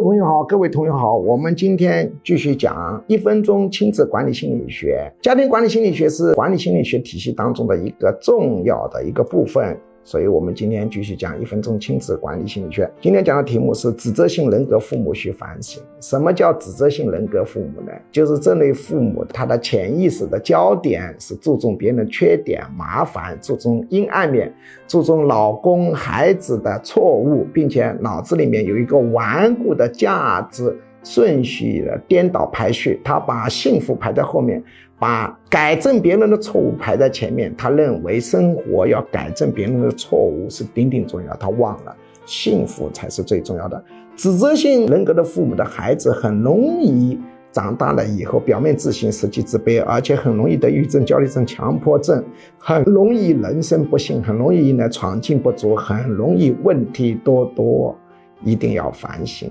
[0.00, 5.12] 位朋友好，各位同学好，我们今天继续讲一分钟亲子管理心理学。
[5.20, 9.78] 家庭管理心理学是管理心理学体系当中的一个重要的一个部分。
[10.02, 12.90] 所以，我们今天继续讲一分钟亲子管理心理学。
[13.00, 15.82] 今天讲的题目是指责性人格父母需反省。
[16.00, 17.92] 什么叫指责性人格父母呢？
[18.10, 24.52] 就是这类父母他的潜意识的焦点是注重别人缺点、麻烦，注重阴暗面，
[24.88, 34.62] 注重老公、孩子的错误，并且脑子里面有一个顽固的价值顺序的颠倒排序，他把幸福排在后面。
[34.98, 41.96] 把改正别人的错误排在前面，他认为生活要改正别人的错误是顶顶重要，他忘了
[42.26, 43.82] 幸福才是最重要的。
[44.14, 47.18] 指责性人格的父母的孩子很容易
[47.50, 52.22] 长大了以后表面自信，实际自卑，而且很容易得抑郁症、焦虑症、强迫症，
[52.58, 57.96] 很容易人生不幸，很容易呢闯劲不足，很容易问题多多。
[58.42, 59.50] 一定要反省。